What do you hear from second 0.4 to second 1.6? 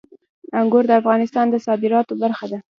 انګور د افغانستان د